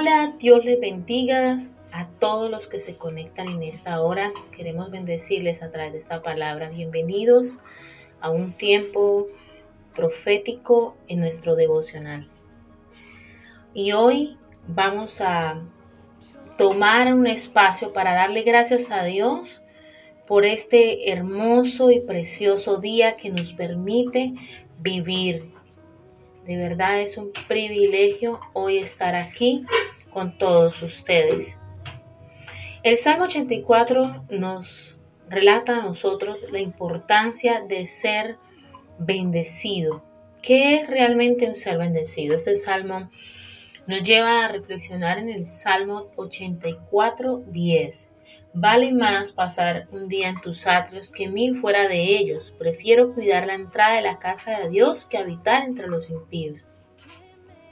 Hola, 0.00 0.32
Dios 0.38 0.64
les 0.64 0.78
bendiga 0.78 1.58
a 1.90 2.06
todos 2.20 2.48
los 2.48 2.68
que 2.68 2.78
se 2.78 2.94
conectan 2.94 3.48
en 3.48 3.64
esta 3.64 4.00
hora. 4.00 4.32
Queremos 4.56 4.92
bendecirles 4.92 5.60
a 5.60 5.72
través 5.72 5.92
de 5.92 5.98
esta 5.98 6.22
palabra. 6.22 6.68
Bienvenidos 6.68 7.58
a 8.20 8.30
un 8.30 8.52
tiempo 8.52 9.26
profético 9.96 10.96
en 11.08 11.18
nuestro 11.18 11.56
devocional. 11.56 12.28
Y 13.74 13.90
hoy 13.90 14.36
vamos 14.68 15.20
a 15.20 15.64
tomar 16.56 17.12
un 17.12 17.26
espacio 17.26 17.92
para 17.92 18.12
darle 18.12 18.42
gracias 18.42 18.92
a 18.92 19.02
Dios 19.02 19.62
por 20.28 20.44
este 20.44 21.10
hermoso 21.10 21.90
y 21.90 21.98
precioso 21.98 22.76
día 22.76 23.16
que 23.16 23.30
nos 23.30 23.52
permite 23.52 24.34
vivir 24.78 25.58
de 26.48 26.56
verdad 26.56 27.02
es 27.02 27.18
un 27.18 27.30
privilegio 27.46 28.40
hoy 28.54 28.78
estar 28.78 29.14
aquí 29.14 29.66
con 30.18 30.36
todos 30.36 30.82
ustedes. 30.82 31.60
El 32.82 32.98
Salmo 32.98 33.26
84 33.26 34.24
nos 34.30 34.96
relata 35.28 35.76
a 35.76 35.82
nosotros 35.82 36.40
la 36.50 36.58
importancia 36.58 37.60
de 37.60 37.86
ser 37.86 38.36
bendecido. 38.98 40.02
¿Qué 40.42 40.74
es 40.74 40.88
realmente 40.88 41.46
un 41.46 41.54
ser 41.54 41.78
bendecido? 41.78 42.34
Este 42.34 42.56
salmo 42.56 43.08
nos 43.86 44.02
lleva 44.02 44.44
a 44.44 44.48
reflexionar 44.48 45.18
en 45.18 45.30
el 45.30 45.46
Salmo 45.46 46.10
84, 46.16 47.44
10. 47.46 48.10
Vale 48.54 48.92
más 48.92 49.30
pasar 49.30 49.86
un 49.92 50.08
día 50.08 50.30
en 50.30 50.40
tus 50.40 50.66
atrios 50.66 51.12
que 51.12 51.28
mil 51.28 51.56
fuera 51.56 51.86
de 51.86 52.16
ellos. 52.16 52.52
Prefiero 52.58 53.14
cuidar 53.14 53.46
la 53.46 53.54
entrada 53.54 53.94
de 53.94 54.02
la 54.02 54.18
casa 54.18 54.58
de 54.58 54.68
Dios 54.68 55.06
que 55.06 55.18
habitar 55.18 55.62
entre 55.62 55.86
los 55.86 56.10
impíos. 56.10 56.64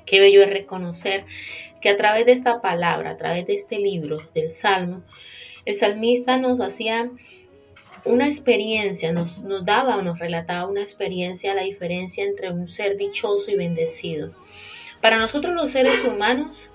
Qué 0.06 0.20
bello 0.20 0.42
es 0.42 0.50
reconocer 0.50 1.24
que 1.80 1.90
a 1.90 1.96
través 1.96 2.26
de 2.26 2.32
esta 2.32 2.62
palabra, 2.62 3.10
a 3.10 3.16
través 3.16 3.46
de 3.46 3.54
este 3.54 3.78
libro 3.78 4.20
del 4.34 4.52
Salmo, 4.52 5.02
el 5.64 5.74
salmista 5.74 6.38
nos 6.38 6.60
hacía 6.60 7.10
una 8.04 8.26
experiencia, 8.26 9.12
nos, 9.12 9.40
daba 9.64 9.96
o 9.96 10.02
nos 10.02 10.20
relataba 10.20 10.68
una 10.68 10.80
experiencia, 10.80 11.54
la 11.54 11.64
diferencia 11.64 12.24
entre 12.24 12.52
un 12.52 12.68
ser 12.68 12.96
dichoso 12.96 13.50
y 13.50 13.56
bendecido. 13.56 14.32
Para 15.00 15.18
nosotros 15.18 15.54
los 15.54 15.72
seres 15.72 16.04
humanos, 16.04 16.70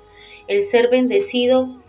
el 0.48 0.62
ser 0.62 0.90
bendecido 0.90 1.82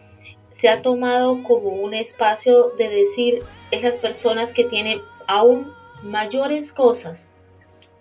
se 0.52 0.68
ha 0.68 0.80
tomado 0.80 1.42
como 1.42 1.70
un 1.70 1.92
espacio 1.92 2.70
de 2.78 2.88
decir 2.88 3.40
esas 3.72 3.98
personas 3.98 4.52
que 4.52 4.64
tienen 4.64 5.00
aún 5.26 5.72
mayores 6.02 6.72
cosas. 6.72 7.26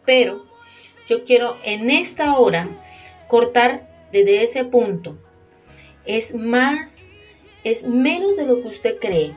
Pero 0.06 0.46
yo 1.08 1.24
quiero 1.24 1.58
en 1.64 1.90
esta 1.90 2.38
hora 2.38 2.70
cortar 3.32 3.88
desde 4.12 4.44
ese 4.44 4.66
punto. 4.66 5.16
Es 6.06 6.36
más, 6.36 7.08
es 7.64 7.86
menos 7.86 8.36
de 8.36 8.46
lo 8.46 8.62
que 8.62 8.68
usted 8.68 9.00
cree. 9.00 9.34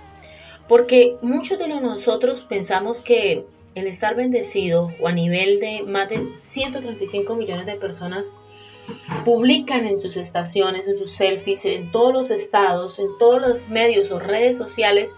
Porque 0.67 1.17
muchos 1.23 1.61
de 1.61 1.69
nosotros 1.69 2.41
pensamos 2.41 3.01
que 3.01 3.47
el 3.77 3.87
estar 3.87 4.17
bendecido 4.17 4.93
o 4.99 5.07
a 5.07 5.13
nivel 5.13 5.61
de 5.61 5.85
más 5.85 6.09
de 6.09 6.35
135 6.35 7.37
millones 7.37 7.67
de 7.67 7.77
personas 7.77 8.33
publican 9.25 9.87
en 9.87 9.97
sus 9.97 10.17
estaciones, 10.17 10.89
en 10.89 10.97
sus 10.97 11.13
selfies, 11.13 11.65
en 11.65 11.93
todos 11.93 12.13
los 12.13 12.31
estados, 12.33 12.99
en 12.99 13.17
todos 13.21 13.41
los 13.41 13.69
medios 13.69 14.11
o 14.11 14.19
redes 14.19 14.57
sociales, 14.57 15.15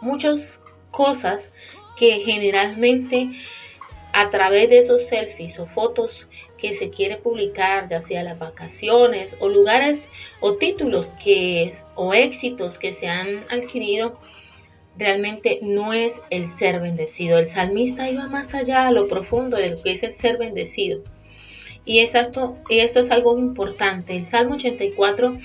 muchas 0.00 0.60
cosas 0.90 1.52
que 1.96 2.18
generalmente 2.18 3.30
a 4.12 4.30
través 4.30 4.70
de 4.70 4.78
esos 4.78 5.06
selfies 5.06 5.58
o 5.60 5.66
fotos 5.66 6.28
que 6.64 6.72
se 6.72 6.88
quiere 6.88 7.18
publicar, 7.18 7.88
ya 7.90 8.00
sea 8.00 8.22
las 8.22 8.38
vacaciones 8.38 9.36
o 9.38 9.50
lugares 9.50 10.08
o 10.40 10.54
títulos 10.54 11.12
que 11.22 11.74
o 11.94 12.14
éxitos 12.14 12.78
que 12.78 12.94
se 12.94 13.06
han 13.06 13.40
adquirido, 13.50 14.18
realmente 14.96 15.58
no 15.60 15.92
es 15.92 16.22
el 16.30 16.48
ser 16.48 16.80
bendecido. 16.80 17.38
El 17.38 17.48
salmista 17.48 18.08
iba 18.08 18.28
más 18.28 18.54
allá 18.54 18.88
a 18.88 18.92
lo 18.92 19.08
profundo 19.08 19.58
de 19.58 19.70
lo 19.72 19.82
que 19.82 19.92
es 19.92 20.02
el 20.04 20.14
ser 20.14 20.38
bendecido. 20.38 21.02
Y, 21.84 21.98
esto, 21.98 22.56
esto 22.70 23.00
es 23.00 23.10
algo 23.10 23.38
importante. 23.38 24.16
El 24.16 24.24
Salmo 24.24 24.54
84, 24.54 25.36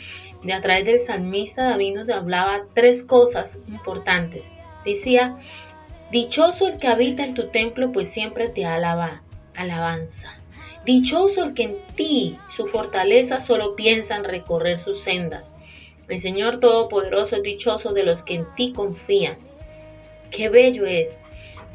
de 0.44 0.54
a 0.54 0.62
través 0.62 0.86
del 0.86 1.00
salmista 1.00 1.66
David 1.66 1.96
nos 1.96 2.10
hablaba 2.10 2.64
tres 2.74 3.04
cosas 3.04 3.60
importantes. 3.68 4.54
Decía, 4.86 5.36
dichoso 6.14 6.70
el 6.70 6.78
que 6.78 6.88
habita 6.88 7.26
en 7.26 7.34
tu 7.34 7.50
templo, 7.50 7.92
pues 7.92 8.08
siempre 8.08 8.48
te 8.48 8.66
alaba, 8.66 9.22
alabanza. 9.54 10.39
Dichoso 10.86 11.44
el 11.44 11.54
que 11.54 11.64
en 11.64 11.78
ti, 11.96 12.38
su 12.50 12.68
fortaleza, 12.68 13.40
solo 13.40 13.76
piensa 13.76 14.16
en 14.16 14.24
recorrer 14.24 14.80
sus 14.80 15.02
sendas. 15.02 15.50
El 16.08 16.20
Señor 16.20 16.60
Todopoderoso 16.60 17.36
es 17.36 17.44
dichoso 17.44 17.94
de 17.94 18.04
los 18.04 18.24
que 18.24 18.36
en 18.36 18.56
ti 18.56 18.74
confían. 18.74 19.38
Qué 20.32 20.50
bello 20.50 20.86
es 20.86 21.18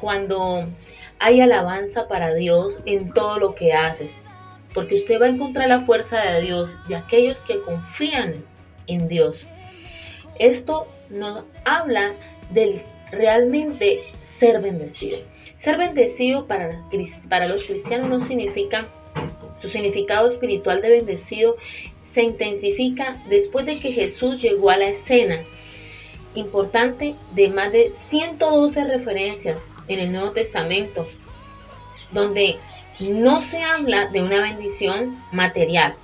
cuando 0.00 0.66
hay 1.18 1.40
alabanza 1.40 2.08
para 2.08 2.34
Dios 2.34 2.80
en 2.86 3.12
todo 3.12 3.38
lo 3.38 3.54
que 3.54 3.72
haces 3.72 4.18
porque 4.74 4.96
usted 4.96 5.20
va 5.20 5.26
a 5.26 5.30
encontrar 5.30 5.68
la 5.68 5.80
fuerza 5.80 6.20
de 6.20 6.42
Dios 6.42 6.76
de 6.88 6.96
aquellos 6.96 7.40
que 7.40 7.60
confían 7.60 8.44
en 8.88 9.08
Dios. 9.08 9.46
Esto 10.38 10.88
nos 11.08 11.44
habla 11.64 12.12
del 12.50 12.82
realmente 13.12 14.00
ser 14.20 14.60
bendecido. 14.60 15.18
Ser 15.54 15.76
bendecido 15.76 16.46
para, 16.46 17.48
los 17.48 17.64
cristianos 17.64 18.08
no 18.08 18.20
significa, 18.20 18.88
su 19.60 19.68
significado 19.68 20.26
espiritual 20.26 20.82
de 20.82 20.90
bendecido 20.90 21.56
se 22.00 22.22
intensifica 22.22 23.22
después 23.28 23.64
de 23.64 23.78
que 23.78 23.92
Jesús 23.92 24.42
llegó 24.42 24.70
a 24.70 24.76
la 24.76 24.88
escena. 24.88 25.40
Importante 26.34 27.14
de 27.34 27.48
más 27.48 27.70
de 27.70 27.92
112 27.92 28.84
referencias 28.84 29.64
en 29.86 30.00
el 30.00 30.10
Nuevo 30.10 30.30
Testamento, 30.30 31.06
donde 32.10 32.56
no 32.98 33.40
se 33.40 33.62
habla 33.62 34.06
de 34.06 34.22
una 34.22 34.40
bendición 34.40 35.22
material. 35.30 35.94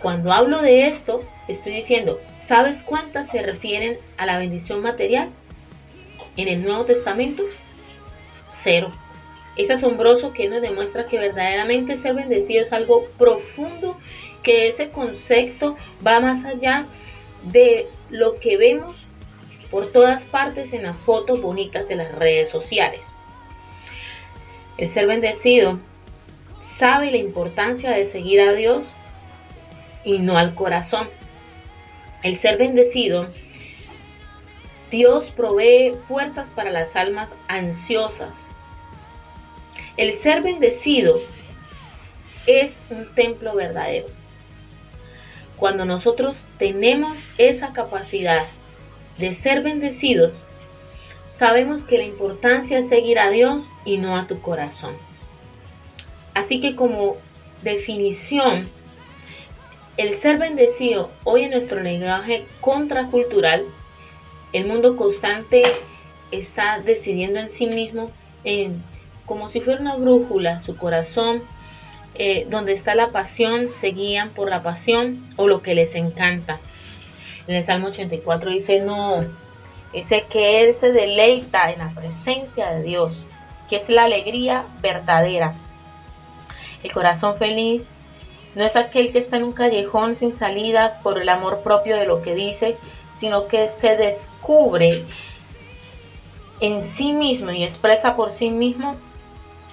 Cuando 0.00 0.32
hablo 0.32 0.62
de 0.62 0.88
esto, 0.88 1.22
estoy 1.46 1.74
diciendo, 1.74 2.20
¿sabes 2.38 2.82
cuántas 2.82 3.28
se 3.28 3.42
refieren 3.42 3.98
a 4.16 4.24
la 4.24 4.38
bendición 4.38 4.80
material? 4.80 5.28
En 6.38 6.48
el 6.48 6.62
Nuevo 6.62 6.84
Testamento, 6.84 7.42
cero. 8.62 8.90
Es 9.56 9.70
asombroso 9.70 10.32
que 10.32 10.48
nos 10.48 10.60
demuestra 10.60 11.06
que 11.06 11.18
verdaderamente 11.18 11.96
ser 11.96 12.14
bendecido 12.14 12.62
es 12.62 12.72
algo 12.72 13.06
profundo, 13.18 13.96
que 14.42 14.68
ese 14.68 14.90
concepto 14.90 15.76
va 16.06 16.20
más 16.20 16.44
allá 16.44 16.86
de 17.42 17.88
lo 18.10 18.34
que 18.34 18.56
vemos 18.56 19.06
por 19.70 19.90
todas 19.90 20.24
partes 20.24 20.72
en 20.72 20.82
las 20.82 20.96
fotos 20.96 21.40
bonitas 21.40 21.88
de 21.88 21.96
las 21.96 22.12
redes 22.12 22.48
sociales. 22.48 23.12
El 24.78 24.88
ser 24.88 25.06
bendecido 25.06 25.78
sabe 26.58 27.10
la 27.10 27.16
importancia 27.16 27.90
de 27.90 28.04
seguir 28.04 28.40
a 28.40 28.52
Dios 28.52 28.94
y 30.04 30.18
no 30.18 30.36
al 30.36 30.54
corazón. 30.54 31.08
El 32.22 32.36
ser 32.36 32.58
bendecido, 32.58 33.28
Dios 34.90 35.30
provee 35.30 35.94
fuerzas 36.06 36.50
para 36.50 36.70
las 36.70 36.96
almas 36.96 37.34
ansiosas. 37.48 38.52
El 39.96 40.12
ser 40.12 40.42
bendecido 40.42 41.20
es 42.46 42.80
un 42.90 43.12
templo 43.14 43.54
verdadero. 43.54 44.06
Cuando 45.56 45.84
nosotros 45.84 46.44
tenemos 46.58 47.28
esa 47.38 47.72
capacidad 47.72 48.44
de 49.18 49.32
ser 49.32 49.62
bendecidos, 49.62 50.44
sabemos 51.26 51.84
que 51.84 51.98
la 51.98 52.04
importancia 52.04 52.78
es 52.78 52.88
seguir 52.88 53.18
a 53.18 53.30
Dios 53.30 53.70
y 53.84 53.96
no 53.98 54.16
a 54.16 54.26
tu 54.26 54.40
corazón. 54.40 54.94
Así 56.34 56.60
que 56.60 56.76
como 56.76 57.16
definición, 57.62 58.68
el 59.96 60.12
ser 60.12 60.36
bendecido 60.36 61.10
hoy 61.24 61.44
en 61.44 61.50
nuestro 61.52 61.80
lenguaje 61.80 62.44
contracultural, 62.60 63.64
el 64.56 64.66
mundo 64.66 64.96
constante 64.96 65.62
está 66.30 66.80
decidiendo 66.80 67.38
en 67.38 67.50
sí 67.50 67.66
mismo 67.66 68.10
como 69.24 69.48
si 69.48 69.60
fuera 69.60 69.80
una 69.80 69.96
brújula, 69.96 70.60
su 70.60 70.76
corazón, 70.76 71.42
eh, 72.14 72.46
donde 72.48 72.72
está 72.72 72.94
la 72.94 73.10
pasión, 73.10 73.72
se 73.72 73.88
guían 73.88 74.30
por 74.30 74.48
la 74.48 74.62
pasión 74.62 75.28
o 75.36 75.48
lo 75.48 75.62
que 75.62 75.74
les 75.74 75.94
encanta. 75.96 76.60
En 77.48 77.56
el 77.56 77.64
Salmo 77.64 77.88
84 77.88 78.50
dice, 78.50 78.80
no, 78.80 79.26
Dice 79.96 80.26
que 80.28 80.62
Él 80.62 80.74
se 80.74 80.92
deleita 80.92 81.70
en 81.70 81.78
la 81.78 81.88
presencia 81.88 82.68
de 82.68 82.82
Dios, 82.82 83.24
que 83.66 83.76
es 83.76 83.88
la 83.88 84.04
alegría 84.04 84.66
verdadera. 84.82 85.54
El 86.82 86.92
corazón 86.92 87.38
feliz 87.38 87.92
no 88.54 88.62
es 88.62 88.76
aquel 88.76 89.10
que 89.10 89.18
está 89.18 89.36
en 89.36 89.44
un 89.44 89.52
callejón 89.52 90.14
sin 90.16 90.32
salida 90.32 91.00
por 91.02 91.18
el 91.18 91.30
amor 91.30 91.60
propio 91.62 91.96
de 91.96 92.06
lo 92.06 92.20
que 92.20 92.34
dice, 92.34 92.76
sino 93.16 93.46
que 93.46 93.68
se 93.68 93.96
descubre 93.96 95.04
en 96.60 96.82
sí 96.82 97.12
mismo 97.12 97.50
y 97.50 97.62
expresa 97.62 98.14
por 98.14 98.30
sí 98.30 98.50
mismo, 98.50 98.94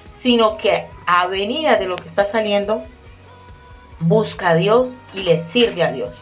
sino 0.05 0.55
que 0.55 0.87
a 1.05 1.27
venida 1.27 1.75
de 1.75 1.85
lo 1.85 1.97
que 1.97 2.07
está 2.07 2.23
saliendo, 2.23 2.83
busca 3.99 4.49
a 4.49 4.55
Dios 4.55 4.95
y 5.13 5.23
le 5.23 5.39
sirve 5.39 5.83
a 5.83 5.91
Dios. 5.91 6.21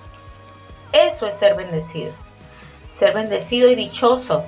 Eso 0.94 1.27
es 1.27 1.35
ser 1.35 1.56
bendecido. 1.56 2.12
Ser 2.89 3.13
bendecido 3.13 3.69
y 3.69 3.75
dichoso 3.75 4.44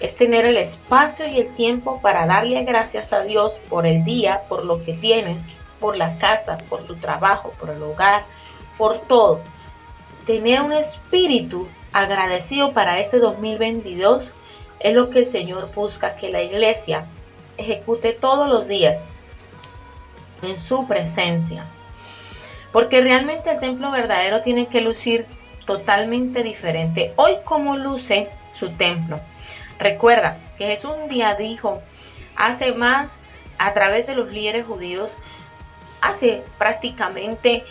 es 0.00 0.16
tener 0.16 0.44
el 0.44 0.56
espacio 0.56 1.28
y 1.28 1.38
el 1.38 1.54
tiempo 1.54 2.00
para 2.02 2.26
darle 2.26 2.64
gracias 2.64 3.12
a 3.12 3.22
Dios 3.22 3.60
por 3.68 3.86
el 3.86 4.04
día, 4.04 4.42
por 4.48 4.64
lo 4.64 4.84
que 4.84 4.92
tienes, 4.94 5.48
por 5.80 5.96
la 5.96 6.18
casa, 6.18 6.58
por 6.68 6.86
su 6.86 6.96
trabajo, 6.96 7.52
por 7.58 7.70
el 7.70 7.82
hogar, 7.82 8.24
por 8.76 8.98
todo. 8.98 9.40
Tener 10.26 10.60
un 10.60 10.72
espíritu 10.72 11.68
agradecido 11.96 12.72
para 12.72 13.00
este 13.00 13.18
2022 13.18 14.34
es 14.80 14.94
lo 14.94 15.08
que 15.08 15.20
el 15.20 15.26
Señor 15.26 15.72
busca 15.74 16.14
que 16.16 16.30
la 16.30 16.42
iglesia 16.42 17.06
ejecute 17.56 18.12
todos 18.12 18.50
los 18.50 18.68
días 18.68 19.06
en 20.42 20.58
su 20.58 20.86
presencia. 20.86 21.64
Porque 22.70 23.00
realmente 23.00 23.50
el 23.50 23.60
templo 23.60 23.90
verdadero 23.90 24.42
tiene 24.42 24.66
que 24.66 24.82
lucir 24.82 25.24
totalmente 25.64 26.42
diferente. 26.42 27.14
Hoy 27.16 27.36
como 27.44 27.78
luce 27.78 28.28
su 28.52 28.68
templo. 28.72 29.18
Recuerda 29.78 30.36
que 30.58 30.66
Jesús 30.66 30.92
un 31.02 31.08
día 31.08 31.34
dijo, 31.34 31.80
hace 32.36 32.72
más 32.72 33.24
a 33.56 33.72
través 33.72 34.06
de 34.06 34.14
los 34.14 34.34
líderes 34.34 34.66
judíos, 34.66 35.16
hace 36.02 36.42
prácticamente 36.58 37.64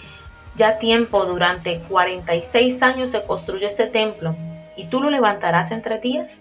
ya 0.56 0.78
tiempo, 0.78 1.26
durante 1.26 1.80
46 1.82 2.82
años 2.82 3.12
se 3.12 3.24
construyó 3.24 3.68
este 3.68 3.88
templo 3.88 4.36
y 4.76 4.86
tú 4.86 5.02
lo 5.02 5.10
levantarás 5.10 5.72
en 5.72 5.82
tres 5.82 6.02
días. 6.02 6.38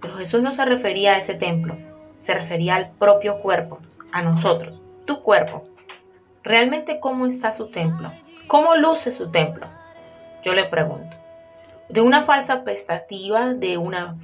Pero 0.00 0.14
Jesús 0.14 0.42
no 0.42 0.52
se 0.52 0.64
refería 0.64 1.12
a 1.12 1.18
ese 1.18 1.34
templo, 1.34 1.76
se 2.16 2.34
refería 2.34 2.76
al 2.76 2.90
propio 2.98 3.40
cuerpo, 3.40 3.78
a 4.12 4.22
nosotros, 4.22 4.80
tu 5.04 5.20
cuerpo. 5.20 5.64
¿Realmente 6.42 7.00
cómo 7.00 7.26
está 7.26 7.52
su 7.52 7.70
templo? 7.70 8.12
¿Cómo 8.46 8.76
luce 8.76 9.12
su 9.12 9.30
templo? 9.30 9.66
Yo 10.42 10.52
le 10.52 10.64
pregunto. 10.64 11.16
De 11.88 12.00
una 12.00 12.22
falsa 12.22 12.54
expectativa, 12.54 13.54
de 13.54 13.78
una 13.78 14.16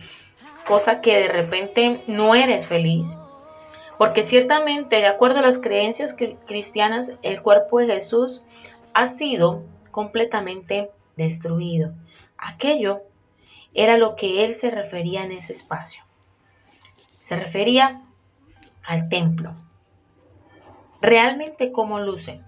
cosa 0.66 1.00
que 1.00 1.18
de 1.18 1.28
repente 1.28 2.02
no 2.06 2.34
eres 2.34 2.66
feliz. 2.66 3.16
Porque 3.96 4.22
ciertamente, 4.22 4.96
de 4.96 5.06
acuerdo 5.06 5.40
a 5.40 5.42
las 5.42 5.58
creencias 5.58 6.14
cristianas, 6.46 7.12
el 7.22 7.42
cuerpo 7.42 7.80
de 7.80 7.86
Jesús 7.86 8.42
ha 8.94 9.06
sido 9.06 9.64
completamente 9.90 10.90
destruido. 11.16 11.92
Aquello 12.38 13.02
era 13.74 13.96
lo 13.96 14.16
que 14.16 14.44
él 14.44 14.54
se 14.54 14.70
refería 14.70 15.24
en 15.24 15.32
ese 15.32 15.52
espacio. 15.52 16.02
Se 17.18 17.36
refería 17.36 18.02
al 18.84 19.08
templo. 19.08 19.54
Realmente 21.00 21.72
cómo 21.72 22.00
luce. 22.00 22.40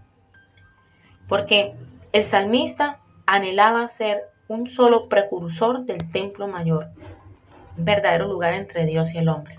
Porque 1.28 1.74
el 2.12 2.24
salmista 2.24 3.00
anhelaba 3.26 3.88
ser 3.88 4.22
un 4.48 4.68
solo 4.68 5.08
precursor 5.08 5.84
del 5.84 6.10
templo 6.10 6.48
mayor, 6.48 6.88
un 7.78 7.84
verdadero 7.84 8.26
lugar 8.26 8.54
entre 8.54 8.84
Dios 8.84 9.14
y 9.14 9.18
el 9.18 9.28
hombre. 9.28 9.58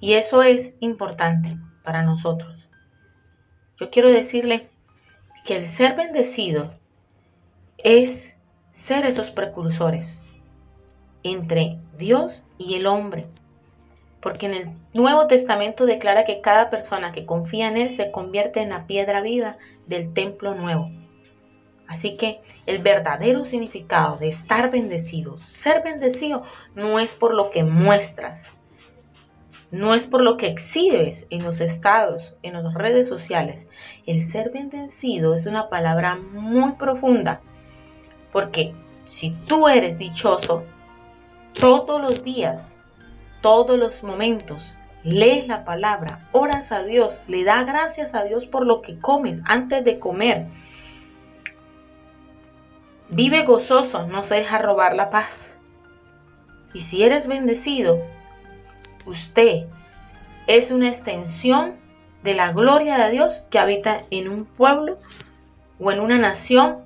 Y 0.00 0.14
eso 0.14 0.42
es 0.42 0.76
importante 0.80 1.56
para 1.82 2.02
nosotros. 2.02 2.54
Yo 3.80 3.90
quiero 3.90 4.10
decirle 4.10 4.70
que 5.48 5.56
el 5.56 5.66
ser 5.66 5.96
bendecido 5.96 6.74
es 7.78 8.36
ser 8.70 9.06
esos 9.06 9.30
precursores 9.30 10.14
entre 11.22 11.78
Dios 11.96 12.44
y 12.58 12.74
el 12.74 12.86
hombre. 12.86 13.24
Porque 14.20 14.44
en 14.44 14.52
el 14.52 14.70
Nuevo 14.92 15.26
Testamento 15.26 15.86
declara 15.86 16.24
que 16.24 16.42
cada 16.42 16.68
persona 16.68 17.12
que 17.12 17.24
confía 17.24 17.68
en 17.68 17.78
Él 17.78 17.94
se 17.94 18.10
convierte 18.10 18.60
en 18.60 18.68
la 18.68 18.86
piedra 18.86 19.22
viva 19.22 19.56
del 19.86 20.12
templo 20.12 20.54
nuevo. 20.54 20.90
Así 21.86 22.18
que 22.18 22.42
el 22.66 22.82
verdadero 22.82 23.46
significado 23.46 24.18
de 24.18 24.28
estar 24.28 24.70
bendecido, 24.70 25.38
ser 25.38 25.82
bendecido, 25.82 26.42
no 26.74 26.98
es 26.98 27.14
por 27.14 27.32
lo 27.32 27.48
que 27.48 27.64
muestras, 27.64 28.52
no 29.70 29.94
es 29.94 30.06
por 30.06 30.22
lo 30.22 30.36
que 30.36 30.46
exhibes 30.46 31.26
en 31.30 31.44
los 31.44 31.60
estados, 31.60 32.34
en 32.42 32.54
las 32.54 32.74
redes 32.74 33.08
sociales. 33.08 33.68
El 34.06 34.22
ser 34.22 34.50
bendecido 34.50 35.34
es 35.34 35.46
una 35.46 35.68
palabra 35.68 36.16
muy 36.16 36.72
profunda, 36.72 37.40
porque 38.32 38.74
si 39.06 39.30
tú 39.46 39.68
eres 39.68 39.98
dichoso, 39.98 40.64
todos 41.58 42.00
los 42.00 42.24
días, 42.24 42.76
todos 43.40 43.78
los 43.78 44.02
momentos, 44.02 44.72
lees 45.04 45.48
la 45.48 45.64
palabra, 45.64 46.28
oras 46.32 46.72
a 46.72 46.82
Dios, 46.82 47.20
le 47.26 47.44
da 47.44 47.64
gracias 47.64 48.14
a 48.14 48.24
Dios 48.24 48.46
por 48.46 48.66
lo 48.66 48.82
que 48.82 48.98
comes 48.98 49.42
antes 49.46 49.84
de 49.84 49.98
comer 49.98 50.46
Vive 53.10 53.44
gozoso, 53.44 54.06
no 54.06 54.22
se 54.22 54.34
deja 54.34 54.58
robar 54.58 54.94
la 54.94 55.08
paz. 55.08 55.56
Y 56.74 56.80
si 56.80 57.04
eres 57.04 57.26
bendecido, 57.26 57.98
usted 59.08 59.66
es 60.46 60.70
una 60.70 60.88
extensión 60.88 61.76
de 62.22 62.34
la 62.34 62.52
gloria 62.52 62.98
de 62.98 63.10
Dios 63.10 63.42
que 63.50 63.58
habita 63.58 64.02
en 64.10 64.28
un 64.28 64.44
pueblo 64.44 64.98
o 65.78 65.92
en 65.92 66.00
una 66.00 66.18
nación 66.18 66.78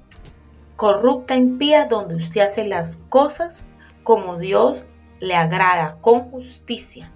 corrupta, 0.76 1.36
impía, 1.36 1.86
donde 1.86 2.16
usted 2.16 2.40
hace 2.40 2.64
las 2.64 2.96
cosas 3.08 3.64
como 4.02 4.38
Dios 4.38 4.84
le 5.20 5.36
agrada, 5.36 5.96
con 6.00 6.30
justicia. 6.30 7.10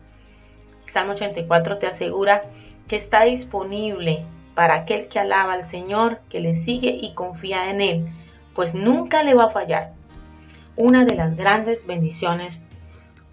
Salmo 0.85 1.13
84 1.13 1.79
te 1.79 1.87
asegura 1.87 2.43
que 2.87 2.97
está 2.97 3.25
disponible 3.25 4.25
para 4.55 4.75
aquel 4.75 5.09
que 5.09 5.19
alaba 5.19 5.55
al 5.55 5.65
Señor, 5.65 6.21
que 6.31 6.41
le 6.41 6.55
sigue 6.55 6.97
y 7.01 7.13
confía 7.15 7.71
en 7.71 7.81
Él 7.81 8.13
pues 8.57 8.75
nunca 8.75 9.23
le 9.23 9.35
va 9.35 9.45
a 9.45 9.51
fallar. 9.51 9.93
Una 10.77 11.05
de 11.05 11.15
las 11.15 11.37
grandes 11.37 11.87
bendiciones 11.87 12.59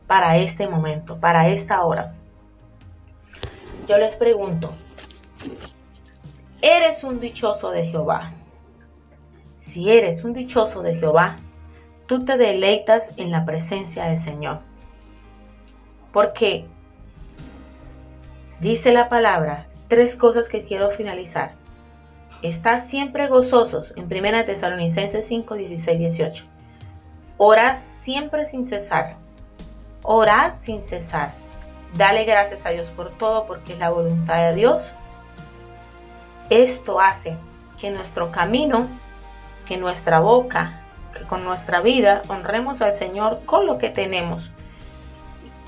para 0.08 0.38
este 0.38 0.68
momento, 0.68 1.20
para 1.20 1.50
esta 1.50 1.84
hora. 1.84 2.14
Yo 3.88 3.98
les 3.98 4.16
pregunto, 4.16 4.74
¿eres 6.62 7.04
un 7.04 7.20
dichoso 7.20 7.72
de 7.72 7.88
Jehová? 7.88 8.34
Si 9.58 9.92
eres 9.92 10.24
un 10.24 10.34
dichoso 10.34 10.82
de 10.82 10.96
Jehová, 10.96 11.38
tú 12.06 12.26
te 12.26 12.38
deleitas 12.38 13.18
en 13.18 13.32
la 13.32 13.46
presencia 13.46 14.06
del 14.06 14.18
Señor. 14.18 14.60
Porque 16.12 16.66
dice 18.60 18.92
la 18.94 19.10
palabra, 19.10 19.68
tres 19.88 20.16
cosas 20.16 20.48
que 20.50 20.64
quiero 20.64 20.92
finalizar. 20.92 21.56
Estad 22.42 22.84
siempre 22.84 23.28
gozosos 23.28 23.94
en 23.96 24.06
1 24.06 24.46
Tesalonicenses 24.46 25.26
5, 25.26 25.56
16, 25.56 26.00
18. 26.00 26.44
Orad 27.38 27.78
siempre 27.80 28.46
sin 28.46 28.64
cesar. 28.64 29.23
Orad 30.04 30.58
sin 30.60 30.82
cesar. 30.82 31.32
Dale 31.94 32.26
gracias 32.26 32.66
a 32.66 32.70
Dios 32.70 32.90
por 32.90 33.12
todo 33.12 33.46
porque 33.46 33.74
es 33.74 33.80
la 33.80 33.90
voluntad 33.90 34.50
de 34.50 34.56
Dios. 34.56 34.94
Esto 36.50 37.00
hace 37.00 37.38
que 37.80 37.90
nuestro 37.90 38.32
camino, 38.32 38.88
que 39.66 39.78
nuestra 39.78 40.20
boca, 40.20 40.82
que 41.14 41.24
con 41.24 41.46
nuestra 41.46 41.80
vida 41.80 42.22
honremos 42.28 42.82
al 42.82 42.94
Señor 42.94 43.46
con 43.46 43.66
lo 43.66 43.78
que 43.78 43.90
tenemos, 43.90 44.52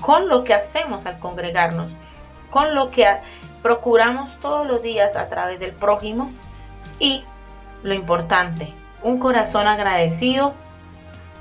con 0.00 0.28
lo 0.28 0.44
que 0.44 0.52
hacemos 0.52 1.06
al 1.06 1.18
congregarnos, 1.18 1.92
con 2.50 2.74
lo 2.74 2.90
que 2.90 3.06
procuramos 3.62 4.36
todos 4.40 4.66
los 4.66 4.82
días 4.82 5.16
a 5.16 5.28
través 5.28 5.58
del 5.58 5.72
prójimo, 5.72 6.30
y 6.98 7.24
lo 7.82 7.94
importante, 7.94 8.72
un 9.02 9.18
corazón 9.18 9.66
agradecido 9.66 10.52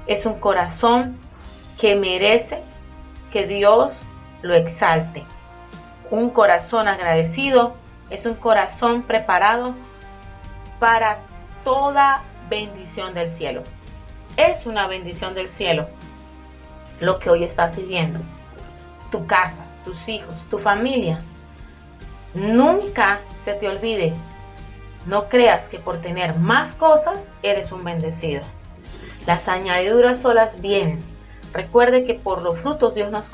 es 0.07 0.25
un 0.25 0.39
corazón 0.39 1.17
que 1.79 1.95
merece 1.95 2.61
que 3.35 3.45
Dios 3.45 4.03
lo 4.43 4.55
exalte. 4.55 5.25
Un 6.09 6.29
corazón 6.29 6.87
agradecido 6.87 7.75
es 8.09 8.25
un 8.25 8.35
corazón 8.35 9.01
preparado 9.01 9.75
para 10.79 11.17
toda 11.65 12.23
bendición 12.49 13.13
del 13.13 13.29
cielo. 13.29 13.61
Es 14.37 14.65
una 14.65 14.87
bendición 14.87 15.33
del 15.33 15.49
cielo 15.49 15.89
lo 17.01 17.19
que 17.19 17.29
hoy 17.29 17.43
estás 17.43 17.75
viviendo. 17.75 18.21
Tu 19.11 19.27
casa, 19.27 19.65
tus 19.83 20.07
hijos, 20.07 20.33
tu 20.49 20.57
familia. 20.57 21.19
Nunca 22.33 23.19
se 23.43 23.53
te 23.55 23.67
olvide 23.67 24.13
no 25.05 25.27
creas 25.27 25.67
que 25.67 25.77
por 25.77 25.99
tener 25.99 26.35
más 26.39 26.73
cosas 26.73 27.29
eres 27.43 27.73
un 27.73 27.83
bendecido. 27.83 28.43
Las 29.27 29.49
añadiduras 29.49 30.21
solas 30.21 30.61
vienen. 30.61 31.03
Recuerde 31.55 32.03
que 32.03 32.15
por 32.15 32.41
los 32.41 32.59
frutos 32.59 32.93
Dios 32.93 33.09
nos 33.09 33.29
conoce. 33.29 33.33